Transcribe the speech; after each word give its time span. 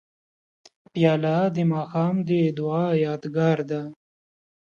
پیاله 0.93 1.37
د 1.55 1.57
ماښام 1.71 2.15
د 2.27 2.29
دعا 2.57 2.85
یادګار 3.05 3.57
ده. 3.69 3.81